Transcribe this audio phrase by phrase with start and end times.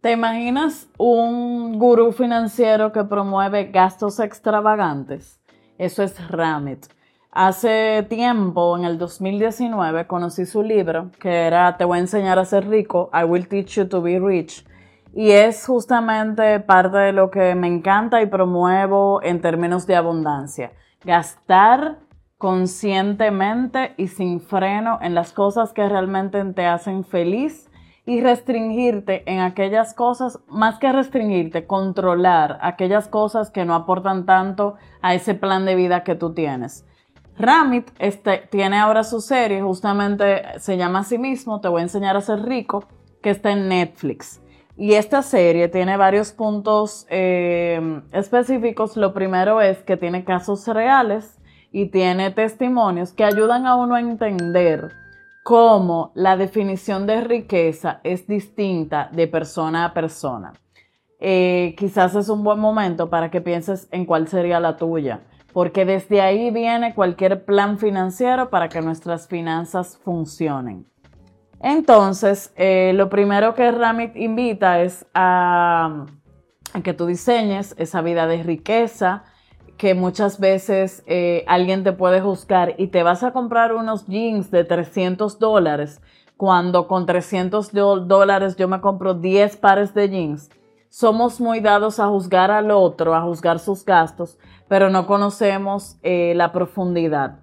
[0.00, 5.38] ¿Te imaginas un gurú financiero que promueve gastos extravagantes?
[5.76, 6.86] Eso es Ramit.
[7.30, 12.46] Hace tiempo, en el 2019, conocí su libro que era Te voy a enseñar a
[12.46, 14.66] ser rico, I will teach you to be rich.
[15.12, 20.72] Y es justamente parte de lo que me encanta y promuevo en términos de abundancia.
[21.04, 21.98] Gastar
[22.38, 27.69] conscientemente y sin freno en las cosas que realmente te hacen feliz
[28.10, 34.74] y restringirte en aquellas cosas, más que restringirte, controlar aquellas cosas que no aportan tanto
[35.00, 36.84] a ese plan de vida que tú tienes.
[37.38, 41.84] Ramit este, tiene ahora su serie, justamente se llama a sí mismo, Te voy a
[41.84, 42.82] enseñar a ser rico,
[43.22, 44.42] que está en Netflix.
[44.76, 48.96] Y esta serie tiene varios puntos eh, específicos.
[48.96, 51.38] Lo primero es que tiene casos reales
[51.70, 54.90] y tiene testimonios que ayudan a uno a entender
[55.42, 60.52] cómo la definición de riqueza es distinta de persona a persona.
[61.18, 65.20] Eh, quizás es un buen momento para que pienses en cuál sería la tuya,
[65.52, 70.86] porque desde ahí viene cualquier plan financiero para que nuestras finanzas funcionen.
[71.62, 76.06] Entonces, eh, lo primero que Ramit invita es a
[76.82, 79.24] que tú diseñes esa vida de riqueza,
[79.80, 84.50] que muchas veces eh, alguien te puede juzgar y te vas a comprar unos jeans
[84.50, 86.02] de 300 dólares
[86.36, 90.50] cuando con 300 dólares yo me compro 10 pares de jeans.
[90.90, 96.34] Somos muy dados a juzgar al otro, a juzgar sus gastos, pero no conocemos eh,
[96.36, 97.38] la profundidad.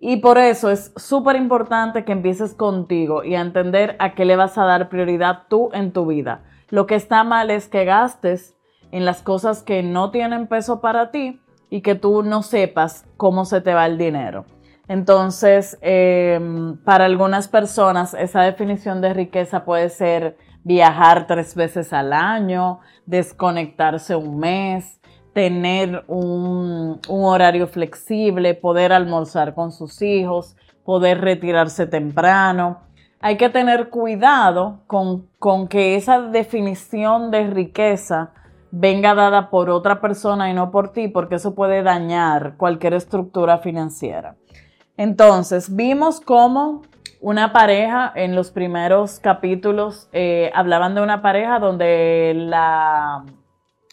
[0.00, 4.34] Y por eso es súper importante que empieces contigo y a entender a qué le
[4.34, 6.42] vas a dar prioridad tú en tu vida.
[6.68, 8.56] Lo que está mal es que gastes
[8.90, 13.44] en las cosas que no tienen peso para ti y que tú no sepas cómo
[13.44, 14.44] se te va el dinero.
[14.88, 22.12] Entonces, em, para algunas personas esa definición de riqueza puede ser viajar tres veces al
[22.12, 25.00] año, desconectarse un mes,
[25.32, 32.80] tener un, horario flexible, poder almorzar con sus hijos, poder retirarse temprano.
[33.20, 38.32] Hay que tener cuidado con, con que esa definición de riqueza
[38.78, 43.58] venga dada por otra persona y no por ti, porque eso puede dañar cualquier estructura
[43.58, 44.36] financiera.
[44.98, 46.82] Entonces, vimos cómo
[47.20, 53.24] una pareja en los primeros capítulos eh, hablaban de una pareja donde la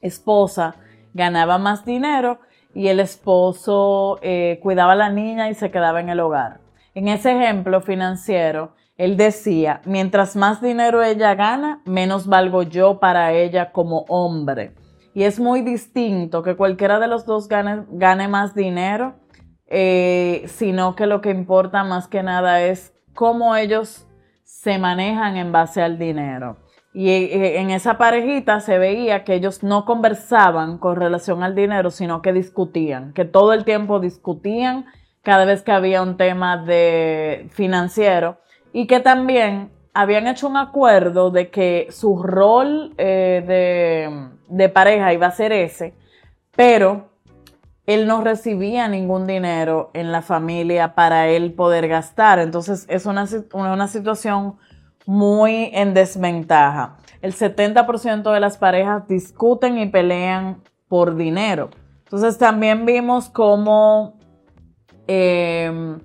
[0.00, 0.76] esposa
[1.12, 2.40] ganaba más dinero
[2.74, 6.60] y el esposo eh, cuidaba a la niña y se quedaba en el hogar.
[6.94, 13.32] En ese ejemplo financiero, él decía, mientras más dinero ella gana, menos valgo yo para
[13.32, 14.74] ella como hombre.
[15.14, 19.14] Y es muy distinto que cualquiera de los dos gane, más dinero,
[19.68, 24.06] eh, sino que lo que importa más que nada es cómo ellos
[24.44, 26.58] se manejan en base al dinero.
[26.92, 31.90] Y eh, en esa parejita se veía que ellos no conversaban con relación al dinero,
[31.90, 34.84] sino que discutían, que todo el tiempo discutían
[35.22, 38.40] cada vez que había un tema de financiero
[38.72, 45.26] y que también habían hecho un acuerdo de que su rol eh, de, pareja iba
[45.26, 45.94] a ser ese,
[46.54, 47.10] pero
[47.86, 52.38] él no recibía ningún dinero en la familia para él poder gastar.
[52.38, 54.56] Entonces es una, una situación
[55.06, 56.98] muy en desventaja.
[57.20, 61.70] El 70% de las parejas discuten y pelean por dinero.
[62.04, 64.18] Entonces también vimos cómo
[65.08, 65.98] eh,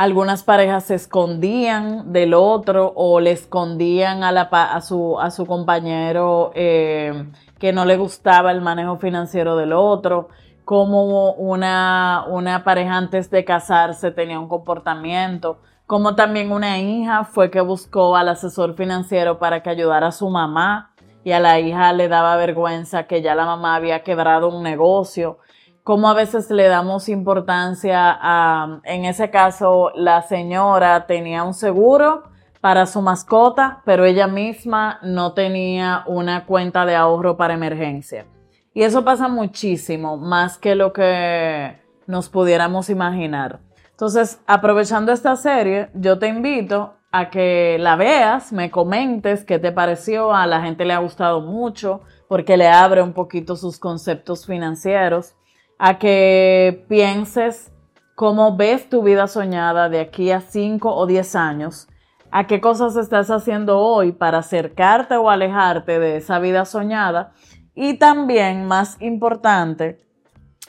[0.00, 7.26] algunas parejas se escondían del otro o le escondían a, su, compañero eh,
[7.58, 10.30] que no le gustaba el manejo financiero del otro,
[10.64, 17.50] como una, una pareja antes de casarse tenía un comportamiento, como también una hija fue
[17.50, 20.94] que buscó al asesor financiero para que ayudara a su mamá
[21.24, 25.40] y a la hija le daba vergüenza que ya la mamá había quebrado un negocio
[25.84, 32.24] cómo a veces le damos importancia a, en ese caso, la señora tenía un seguro
[32.60, 38.26] para su mascota, pero ella misma no tenía una cuenta de ahorro para emergencia.
[38.74, 43.60] Y eso pasa muchísimo, más que lo que nos pudiéramos imaginar.
[43.90, 49.72] Entonces, aprovechando esta serie, yo te invito a que la veas, me comentes qué te
[49.72, 54.46] pareció, a la gente le ha gustado mucho porque le abre un poquito sus conceptos
[54.46, 55.34] financieros
[55.82, 57.72] a que pienses
[58.14, 61.88] cómo ves tu vida soñada de aquí a 5 o 10 años,
[62.30, 67.32] a qué cosas estás haciendo hoy para acercarte o alejarte de esa vida soñada
[67.74, 69.96] y también, más importante,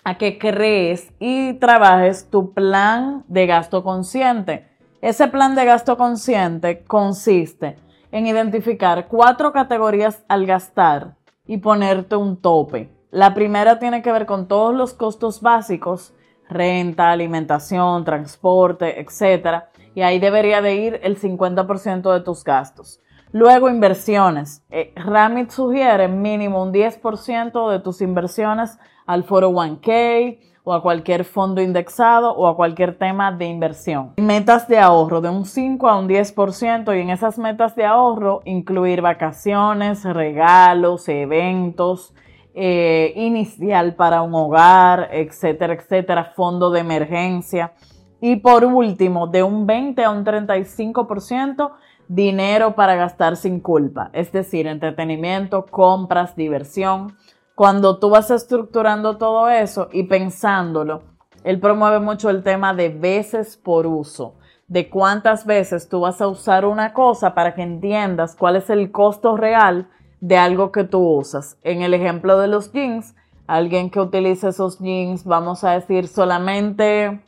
[0.05, 4.69] a que crees y trabajes tu plan de gasto consciente.
[5.01, 7.75] Ese plan de gasto consciente consiste
[8.13, 13.00] en identificar cuatro categorías al gastar y ponerte un tope.
[13.11, 16.13] La primera tiene que ver con todos los costos básicos,
[16.47, 19.65] renta, alimentación, transporte, etc.
[19.93, 23.01] Y ahí debería de ir el 50% de tus gastos.
[23.33, 24.63] Luego, inversiones.
[24.69, 31.25] Eh, Ramit sugiere mínimo un 10% de tus inversiones al foro 1K o a cualquier
[31.25, 34.13] fondo indexado o a cualquier tema de inversión.
[34.17, 38.41] Metas de ahorro de un 5 a un 10% y en esas metas de ahorro
[38.45, 42.13] incluir vacaciones, regalos, eventos,
[42.53, 47.73] eh, inicial para un hogar, etcétera, etcétera, fondo de emergencia.
[48.19, 51.71] Y por último, de un 20 a un 35%
[52.07, 57.15] dinero para gastar sin culpa, es decir, entretenimiento, compras, diversión.
[57.55, 61.03] Cuando tú vas estructurando todo eso y pensándolo,
[61.45, 64.35] él promueve mucho el tema de veces por uso,
[64.67, 68.91] de cuántas veces tú vas a usar una cosa para que entiendas cuál es el
[68.91, 69.87] costo real
[70.21, 71.57] de algo que tú usas.
[71.63, 73.13] En el ejemplo de los jeans,
[73.47, 77.21] alguien que utilice esos jeans, vamos a decir, solamente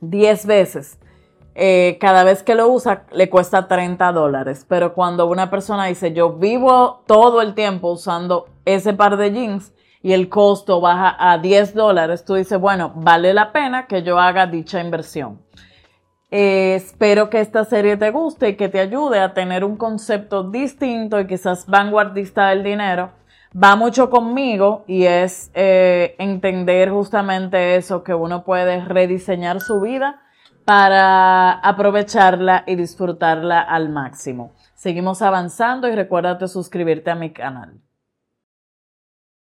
[0.00, 0.98] 10 veces
[1.58, 4.66] eh, cada vez que lo usa le cuesta 30 dólares.
[4.68, 9.72] Pero cuando una persona dice yo vivo todo el tiempo usando ese par de jeans
[10.02, 14.20] y el costo baja a 10 dólares, tú dices, bueno, vale la pena que yo
[14.20, 15.40] haga dicha inversión.
[16.38, 21.18] Espero que esta serie te guste y que te ayude a tener un concepto distinto
[21.18, 23.12] y quizás vanguardista del dinero.
[23.56, 30.20] Va mucho conmigo y es eh, entender justamente eso, que uno puede rediseñar su vida
[30.66, 34.52] para aprovecharla y disfrutarla al máximo.
[34.74, 37.80] Seguimos avanzando y recuérdate suscribirte a mi canal.